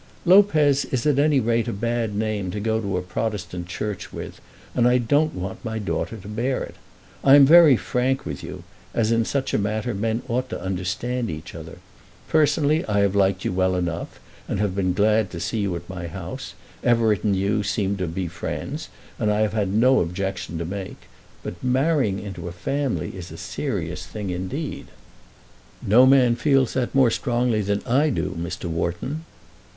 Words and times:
"Lopez 0.25 0.83
is 0.85 1.05
at 1.05 1.19
any 1.19 1.39
rate 1.39 1.67
a 1.67 1.71
bad 1.71 2.15
name 2.15 2.49
to 2.49 2.59
go 2.59 2.81
to 2.81 2.97
a 2.97 3.03
Protestant 3.03 3.67
church 3.67 4.11
with, 4.11 4.41
and 4.73 4.87
I 4.87 4.97
don't 4.97 5.35
want 5.35 5.63
my 5.63 5.77
daughter 5.77 6.17
to 6.17 6.27
bear 6.27 6.63
it. 6.63 6.73
I 7.23 7.35
am 7.35 7.45
very 7.45 7.77
frank 7.77 8.25
with 8.25 8.43
you, 8.43 8.63
as 8.95 9.11
in 9.11 9.25
such 9.25 9.53
a 9.53 9.59
matter 9.59 9.93
men 9.93 10.23
ought 10.27 10.49
to 10.49 10.59
understand 10.59 11.29
each 11.29 11.53
other. 11.53 11.77
Personally 12.27 12.83
I 12.87 13.01
have 13.01 13.13
liked 13.15 13.45
you 13.45 13.53
well 13.53 13.75
enough 13.75 14.19
and 14.47 14.59
have 14.59 14.73
been 14.75 14.93
glad 14.93 15.29
to 15.29 15.39
see 15.39 15.59
you 15.59 15.75
at 15.75 15.87
my 15.87 16.07
house. 16.07 16.55
Everett 16.83 17.23
and 17.23 17.35
you 17.35 17.57
have 17.57 17.67
seemed 17.67 17.99
to 17.99 18.07
be 18.07 18.27
friends, 18.27 18.89
and 19.19 19.31
I 19.31 19.41
have 19.41 19.53
had 19.53 19.69
no 19.71 19.99
objection 19.99 20.57
to 20.57 20.65
make. 20.65 21.01
But 21.43 21.63
marrying 21.63 22.17
into 22.19 22.47
a 22.47 22.51
family 22.51 23.09
is 23.15 23.27
a 23.27 23.35
very 23.35 23.37
serious 23.37 24.07
thing 24.07 24.31
indeed." 24.31 24.87
"No 25.85 26.07
man 26.07 26.35
feels 26.35 26.73
that 26.73 26.95
more 26.95 27.11
strongly 27.11 27.61
than 27.61 27.83
I 27.85 28.09
do, 28.09 28.31
Mr. 28.35 28.65
Wharton." 28.65 29.25